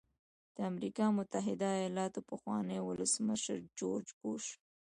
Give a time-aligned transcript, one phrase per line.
[0.55, 4.45] د امریکا متحده ایالاتو پخواني ولسمشر جورج بوش.